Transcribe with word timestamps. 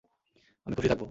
আমি 0.67 0.75
খুশি 0.75 0.87
থাকবো। 0.87 0.99